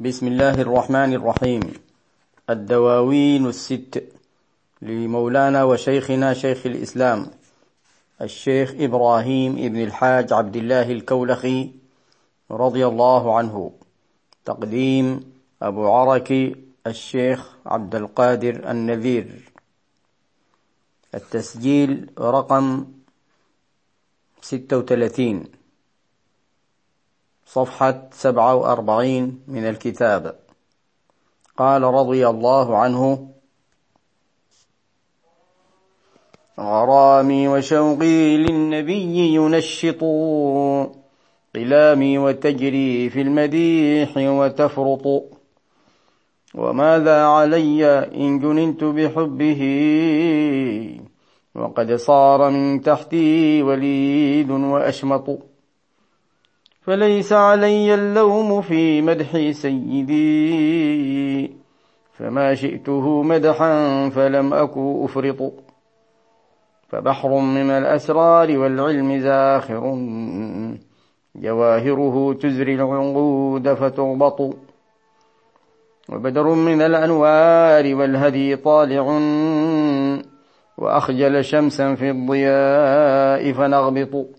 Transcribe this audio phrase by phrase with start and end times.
[0.00, 1.60] بسم الله الرحمن الرحيم
[2.50, 4.04] الدواوين الست
[4.82, 7.30] لمولانا وشيخنا شيخ الإسلام
[8.20, 11.70] الشيخ إبراهيم ابن الحاج عبد الله الكولخي
[12.50, 13.72] رضي الله عنه
[14.44, 15.32] تقديم
[15.62, 16.56] أبو عركي
[16.86, 19.52] الشيخ عبد القادر النذير
[21.14, 22.86] التسجيل رقم
[24.42, 25.44] ستة وثلاثين
[27.46, 30.36] صفحة سبعة وأربعين من الكتاب.
[31.56, 33.28] قال رضي الله عنه
[36.60, 40.04] غرامي وشوقي للنبي ينشط
[41.54, 45.24] قلامي وتجري في المديح وتفرط.
[46.54, 49.62] وماذا علي إن جننت بحبه؟
[51.54, 55.45] وقد صار من تحتي وليد وأشمط.
[56.86, 60.26] فليس علي اللوم في مدح سيدي.
[62.12, 65.52] فما شئته مدحا فلم أكو أفرط.
[66.88, 69.94] فبحر من الأسرار والعلم زاخر.
[71.36, 74.56] جواهره تزري العنقود فتغبط
[76.08, 79.20] وبدر من الأنوار والهدي طالع.
[80.78, 84.35] وأخجل شمسا في الضياء فنغبط.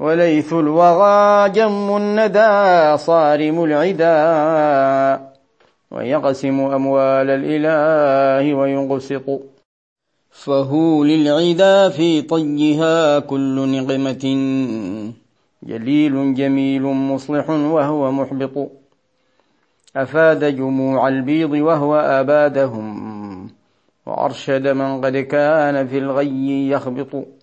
[0.00, 4.18] وليث الوغى جم الندى صارم العدا
[5.90, 9.40] ويقسم أموال الإله وينقسط.
[10.30, 14.24] فهو للعدا في طيها كل نقمة.
[15.62, 18.70] جليل جميل مصلح وهو محبط.
[19.96, 23.50] أفاد جموع البيض وهو أبادهم.
[24.06, 27.37] وأرشد من قد كان في الغي يخبط.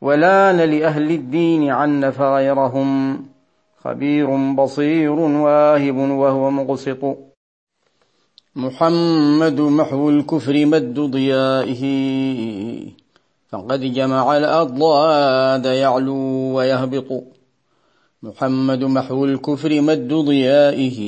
[0.00, 3.18] ولان لأهل الدين عنف غيرهم
[3.84, 7.16] خبير بصير واهب وهو مقسط.
[8.56, 11.84] محمد محو الكفر مد ضيائه.
[13.48, 16.16] فقد جمع الأضلاد يعلو
[16.56, 17.24] ويهبط.
[18.22, 20.98] محمد محو الكفر مد ضيائه.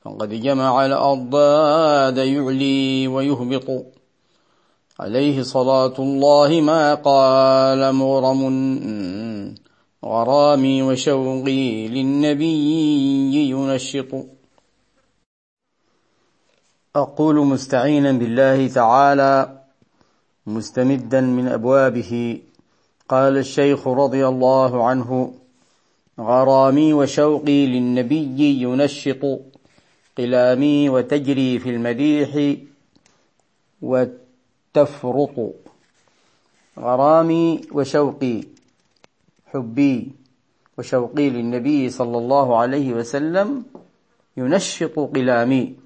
[0.00, 3.97] فقد جمع الأضداد يعلي ويهبط.
[5.00, 8.42] عليه صلاة الله ما قال مغرم
[10.04, 14.26] غرامي وشوقي للنبي ينشط.
[16.96, 19.62] أقول مستعينا بالله تعالى
[20.46, 22.40] مستمدا من أبوابه.
[23.08, 25.34] قال الشيخ رضي الله عنه
[26.20, 29.40] غرامي وشوقي للنبي ينشط.
[30.18, 32.56] قلامي وتجري في المديح
[34.78, 35.54] وتفرط
[36.78, 38.40] غرامي وشوقي
[39.46, 40.12] حبي
[40.78, 43.64] وشوقي للنبي صلى الله عليه وسلم
[44.36, 45.76] ينشط قلامي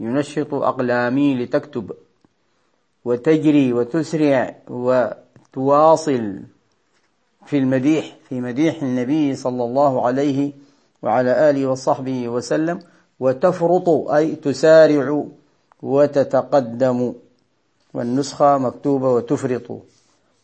[0.00, 1.92] ينشط أقلامي لتكتب.
[3.04, 6.40] وتجري وتسرع وتواصل
[7.46, 10.52] في المديح في مديح النبي صلى الله عليه
[11.02, 12.78] وعلى آله وصحبه وسلم.
[13.20, 15.24] وتفرط أي تسارع
[15.82, 17.14] وتتقدم.
[17.94, 19.82] والنسخة مكتوبة وتفرط.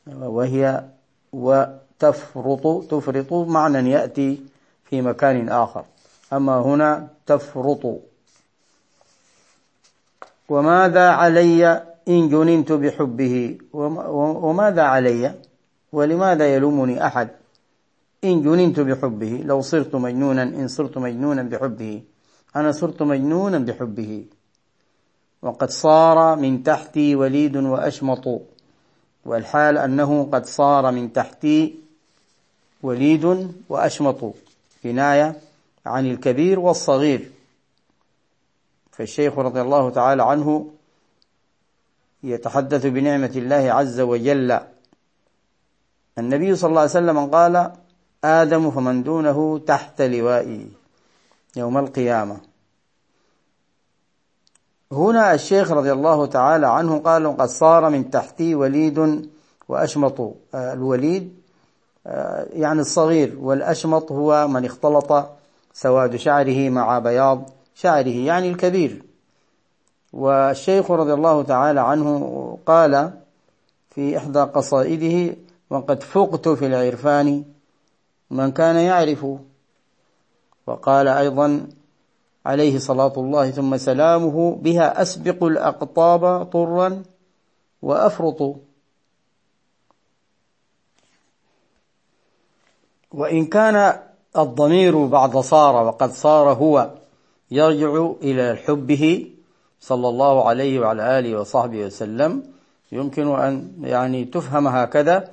[0.07, 0.85] وهي
[1.33, 4.41] وتفرط تفرط معنى يأتي
[4.85, 5.85] في مكان آخر.
[6.33, 8.01] أما هنا تفرط.
[10.49, 11.67] وماذا علي
[12.09, 15.35] إن جننت بحبه؟ وماذا علي؟
[15.93, 17.29] ولماذا يلومني أحد
[18.25, 22.03] إن جننت بحبه؟ لو صرت مجنونا إن صرت مجنونا بحبه.
[22.57, 24.25] أنا صرت مجنونا بحبه.
[25.43, 28.43] وقد صار من تحتي وليد وأشمط
[29.25, 31.75] والحال أنه قد صار من تحتي
[32.83, 34.35] وليد وأشمط.
[34.83, 35.41] كناية
[35.87, 37.31] عن الكبير والصغير.
[38.93, 40.71] فالشيخ رضي الله تعالى عنه
[42.23, 44.61] يتحدث بنعمة الله عز وجل.
[46.19, 47.73] النبي صلى الله عليه وسلم قال
[48.25, 50.69] آدم فمن دونه تحت لوائي
[51.57, 52.48] يوم القيامة.
[54.93, 59.29] هنا الشيخ رضي الله تعالى عنه قال قد صار من تحتي وليد
[59.69, 61.39] وأشمط الوليد
[62.53, 65.27] يعني الصغير والأشمط هو من اختلط
[65.73, 69.03] سواد شعره مع بياض شعره يعني الكبير.
[70.13, 73.11] والشيخ رضي الله تعالى عنه قال
[73.91, 75.37] في إحدى قصائده
[75.71, 77.45] وقد فقت في العرفان
[78.31, 79.27] من كان يعرف.
[80.67, 81.67] وقال أيضا
[82.49, 87.03] عليه صلاة الله ثم سلامه بها أسبق الأقطاب طرا
[87.83, 88.41] وأفرط.
[93.13, 93.77] وإن كان
[94.37, 96.91] الضمير بعد صار وقد صار هو
[97.51, 99.31] يرجع إلى حبه
[99.81, 102.43] صلى الله عليه وعلى آله وصحبه وسلم
[102.93, 105.31] يمكن أن يعني تفهم هكذا.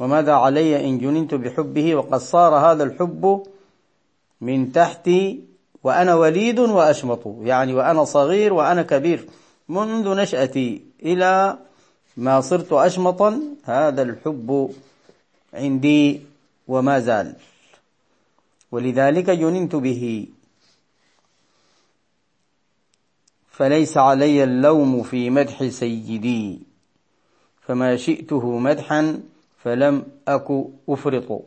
[0.00, 3.42] وماذا علي إن جننت بحبه وقد صار هذا الحب
[4.40, 5.48] من تحتي
[5.84, 9.28] وأنا وليد وأشمط يعني وأنا صغير وأنا كبير.
[9.68, 11.58] منذ نشأتي إلى
[12.16, 14.74] ما صرت أشمطا هذا الحب
[15.54, 16.20] عندي
[16.68, 17.34] وما زال.
[18.72, 20.26] ولذلك جننت به.
[23.50, 26.58] فليس علي اللوم في مدح سيدي.
[27.62, 29.20] فما شئته مدحا
[29.62, 30.48] فلم أك
[30.88, 31.42] أفرط.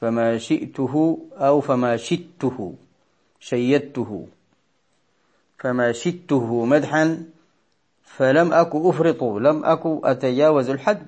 [0.00, 2.74] فما شئته أو فما شئته
[3.44, 4.26] شيدته
[5.58, 7.24] فما شئته مدحا
[8.04, 11.06] فلم أك أفرط لم أك أتجاوز الحد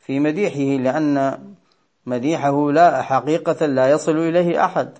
[0.00, 1.38] في مديحه لأن
[2.06, 4.98] مديحه لا حقيقة لا يصل إليه أحد.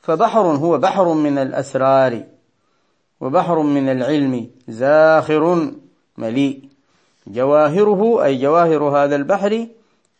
[0.00, 2.24] فبحر هو بحر من الأسرار
[3.20, 5.72] وبحر من العلم زاخر
[6.18, 6.68] مليء.
[7.26, 9.66] جواهره أي جواهر هذا البحر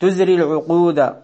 [0.00, 1.14] تزري العقود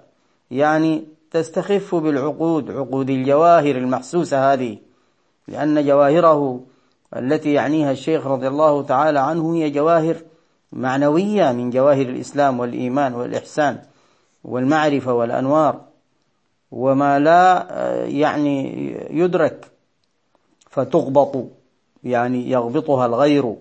[0.51, 1.05] يعني
[1.35, 4.79] تستخف بالعقود عقود الجواهر المحسوسة هذه
[5.49, 6.61] لأن جواهره
[7.17, 10.17] التي يعنيها الشيخ رضي الله تعالى عنه هي جواهر
[10.73, 13.79] معنوية من جواهر الإسلام والإيمان والإحسان
[14.45, 15.81] والمعرفة والأنوار
[16.71, 17.67] وما لا
[18.05, 18.59] يعني
[19.11, 19.71] يدرك
[20.71, 21.45] فتغبط
[22.05, 23.55] يعني يغبطها الغير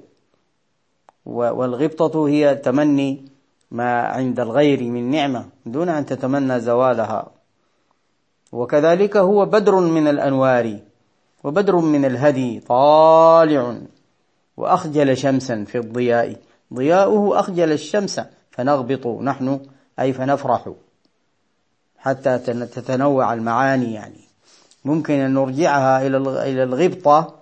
[1.25, 3.25] والغبطة هي تمني
[3.71, 7.32] ما عند الغير من نعمة دون أن تتمنى زوالها.
[8.53, 10.79] وكذلك هو بدر من الأنوار
[11.43, 13.77] وبدر من الهدي طالع
[14.57, 16.35] وأخجل شمسا في الضياء.
[16.73, 18.21] ضياؤه أخجل الشمس
[18.51, 19.59] فنغبط نحن
[19.99, 20.71] أي فنفرح.
[21.97, 24.21] حتى تتنوع المعاني يعني.
[24.85, 26.07] ممكن أن نرجعها
[26.47, 27.35] إلى الغبطة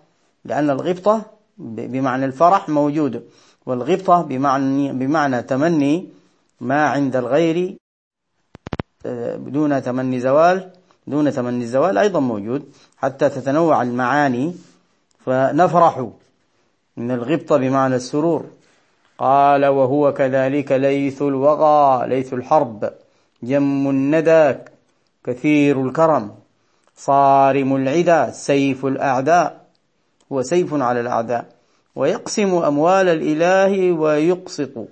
[0.46, 1.26] لأن الغبطة
[1.58, 3.24] بمعنى الفرح موجود
[3.66, 6.10] والغبطة بمعنى, بمعنى تمني
[6.62, 7.78] ما عند الغير
[9.06, 10.72] آه، دون تمني زوال.
[11.12, 12.62] دون تمني الزوال أيضا موجود.
[12.98, 14.54] حتى تتنوع المعاني
[15.26, 15.96] فنفرح
[16.98, 18.44] من الغبطة بمعنى السرور.
[19.18, 22.94] قال وهو كذلك ليث الوغى ليث الحرب
[23.44, 24.56] جم الندى
[25.26, 26.32] كثير الكرم
[26.96, 29.66] صارم العدا سيف الأعداء
[30.32, 31.46] هو سيف على الأعداء
[31.96, 34.88] ويقسم أموال الإله ويقسط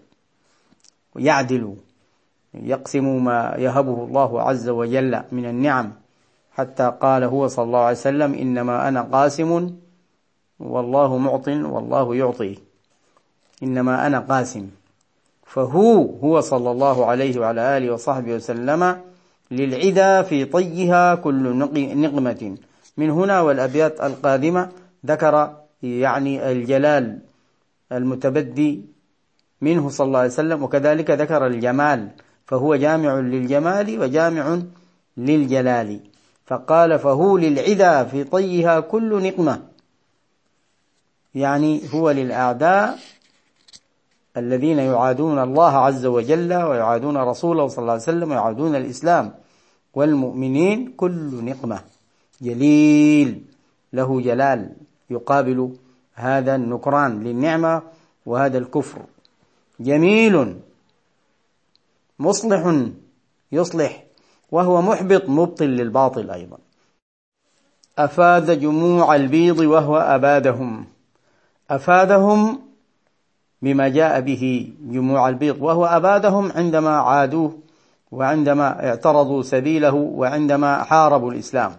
[1.15, 1.75] يعدل
[2.53, 5.91] يقسم ما يهبه الله عز وجل من النعم.
[6.59, 9.51] حتى قال هو صلى الله عليه وسلم إنما أنا قاسم
[10.59, 12.53] والله معط والله يعطي.
[13.63, 14.67] إنما أنا قاسم.
[15.45, 18.81] فهو هو صلى الله عليه وعلى آله وصحبه وسلم
[19.51, 21.43] للعدا في طيها كل
[22.05, 22.41] نقمة.
[22.97, 24.69] من هنا والأبيات القادمة
[25.05, 25.35] ذكر
[25.83, 27.19] يعني الجلال
[27.91, 28.71] المتبدي
[29.61, 32.07] منه صلى الله عليه وسلم وكذلك ذكر الجمال
[32.45, 34.59] فهو جامع للجمال وجامع
[35.17, 35.99] للجلال.
[36.49, 39.61] فقال فهو للعدا في طيها كل نقمة.
[41.35, 42.99] يعني هو للأعداء
[44.37, 49.33] الذين يعادون الله عز وجل ويعادون رسوله صلى الله عليه وسلم ويعادون الإسلام
[49.93, 51.81] والمؤمنين كل نقمة.
[52.41, 53.45] جليل
[53.93, 54.75] له جلال
[55.09, 55.73] يقابل
[56.13, 57.81] هذا النكران للنعمة
[58.25, 59.01] وهذا الكفر.
[59.79, 60.59] جميل
[62.19, 62.89] مصلح
[63.51, 64.08] يصلح.
[64.51, 66.57] وهو محبط مبطل للباطل أيضا.
[67.97, 70.85] أفاد جموع البيض وهو أبادهم.
[71.69, 72.59] أفادهم
[73.61, 75.61] بما جاء به جموع البيض.
[75.61, 77.57] وهو أبادهم عندما عادوه
[78.11, 81.75] وعندما اعترضوا سبيله وعندما حاربوا الإسلام.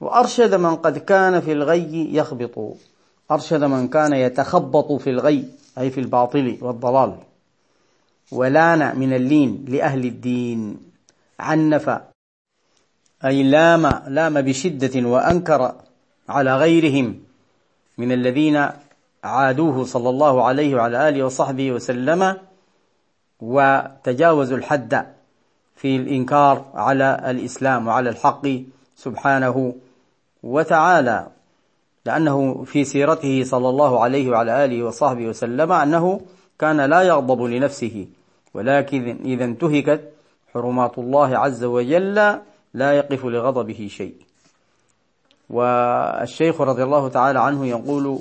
[0.00, 2.76] وأرشد من قد كان في الغي يخبط.
[3.30, 5.44] أرشد من كان يتخبط في الغي
[5.78, 7.14] أي في الباطل والضلال.
[8.32, 10.95] ولان من اللين لأهل الدين.
[11.40, 12.00] عنف
[13.24, 15.74] أي لام لام بشدة وأنكر
[16.28, 17.20] على غيرهم
[17.98, 18.68] من الذين
[19.24, 22.36] عادوه صلى الله عليه وعلى آله وصحبه وسلم
[23.40, 25.06] وتجاوزوا الحد
[25.76, 28.48] في الإنكار على الإسلام وعلى الحق
[28.96, 29.74] سبحانه
[30.42, 31.26] وتعالى.
[32.04, 36.20] لأنه في سيرته صلى الله عليه وعلى آله وصحبه وسلم أنه
[36.58, 38.06] كان لا يغضب لنفسه
[38.54, 40.15] ولكن إذا انتهكت
[40.56, 42.14] حرمات الله عز وجل
[42.74, 44.14] لا يقف لغضبه شيء.
[45.50, 48.18] والشيخ رضي الله تعالى عنه يقول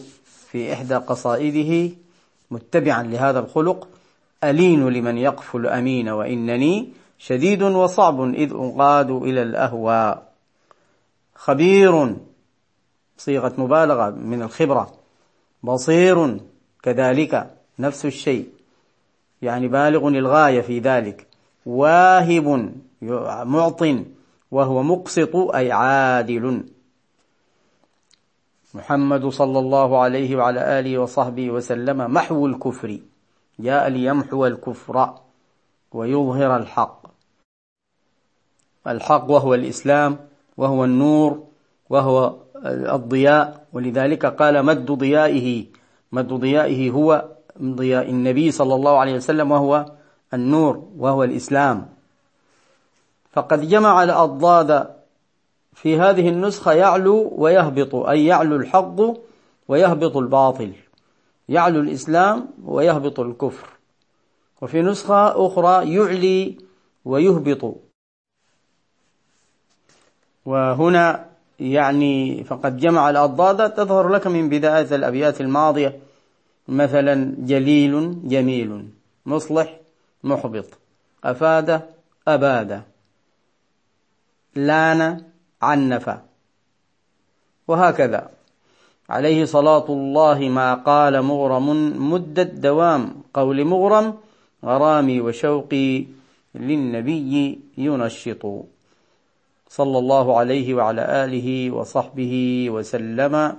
[0.49, 1.95] في إحدى قصائده
[2.51, 3.87] متبعا لهذا الخلق
[4.43, 6.89] ألين لمن يقف الأمين وإنني
[7.19, 10.31] شديد وصعب إذ أنقادوا إلى الأهواء.
[11.35, 12.15] خبير
[13.17, 14.93] صيغة مبالغة من الخبرة.
[15.63, 16.39] بصير
[16.83, 18.49] كذلك نفس الشيء.
[19.41, 21.27] يعني بالغ الغاية في ذلك.
[21.65, 22.71] واهب
[23.45, 23.81] معط
[24.51, 26.63] وهو مقسط أي عادل.
[28.73, 32.99] محمد صلى الله عليه وعلى آله وصحبه وسلم محو الكفر.
[33.59, 35.13] جاء ليمحو الكفر
[35.91, 37.01] ويظهر الحق.
[38.87, 40.17] الحق وهو الإسلام
[40.57, 41.43] وهو النور
[41.89, 43.65] وهو الضياء.
[43.73, 45.65] ولذلك قال مد ضيائه.
[46.11, 47.25] مد ضيائه هو
[47.61, 49.85] ضياء النبي صلى الله عليه وسلم وهو
[50.33, 51.87] النور وهو الإسلام.
[53.31, 54.95] فقد جمع الأضداد
[55.73, 58.95] في هذه النسخة يعلو ويهبط أي يعلو الحق
[59.67, 60.73] ويهبط الباطل.
[61.49, 63.67] يعلو الإسلام ويهبط الكفر.
[64.61, 66.57] وفي نسخة أخرى يعلي
[67.05, 67.75] ويهبط.
[70.45, 71.25] وهنا
[71.59, 75.99] يعني فقد جمع الأضداد تظهر لك من بداية الأبيات الماضية.
[76.67, 78.89] مثلا جليل جميل
[79.25, 79.79] مصلح
[80.25, 80.65] محبط.
[81.23, 81.81] أفاد
[82.27, 82.81] أباد.
[84.55, 85.21] لأن
[85.61, 86.17] عنف.
[87.67, 88.29] وهكذا.
[89.09, 91.67] عليه صلاة الله ما قال مغرم
[92.11, 94.17] مدة دوام قول مغرم
[94.65, 96.05] غرامي وشوقي
[96.55, 98.43] للنبي ينشط.
[99.69, 103.57] صلى الله عليه وعلى آله وصحبه وسلم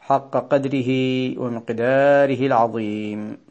[0.00, 0.90] حق قدره
[1.38, 3.49] ومقداره العظيم.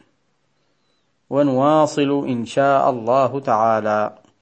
[1.29, 4.28] ونواصل إن شاء الله تعالى.